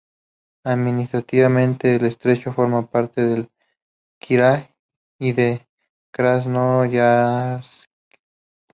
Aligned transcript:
Administrativamente, 0.65 1.95
el 1.95 2.05
estrecho 2.05 2.51
forma 2.53 2.89
parte 2.89 3.21
del 3.21 3.51
Krai 4.19 4.67
de 5.19 5.67
Krasnoyarsk. 6.11 7.85